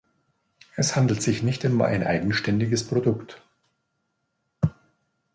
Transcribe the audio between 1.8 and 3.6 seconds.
ein eigenständiges Produkt.